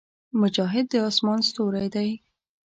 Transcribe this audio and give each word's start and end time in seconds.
مجاهد 0.41 0.85
د 0.89 0.93
اسمان 1.09 1.39
ستوری 1.49 1.87
دی. 1.95 2.09